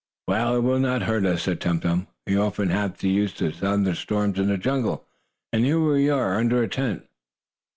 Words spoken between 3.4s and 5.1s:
have thunder storms in the jungle,